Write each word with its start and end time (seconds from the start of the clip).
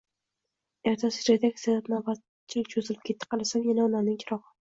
Ertasiga 0.91 1.33
redaksiyada 1.35 1.93
navbatchilik 1.93 2.71
cho'zilib 2.73 3.05
ketdi. 3.11 3.31
Qarasam, 3.35 3.65
yana 3.69 3.87
onamning 3.91 4.21
chirog'i 4.25 4.53